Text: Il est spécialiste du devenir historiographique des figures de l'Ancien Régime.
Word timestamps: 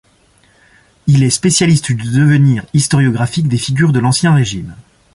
Il 1.05 1.21
est 1.21 1.29
spécialiste 1.29 1.91
du 1.91 2.09
devenir 2.09 2.65
historiographique 2.73 3.47
des 3.47 3.59
figures 3.59 3.91
de 3.93 3.99
l'Ancien 3.99 4.33
Régime. 4.33 4.75